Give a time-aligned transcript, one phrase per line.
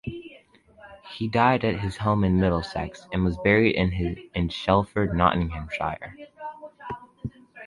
[1.13, 6.15] He died at his home in Middlesex, and was buried in Shelford, Nottinghamshire.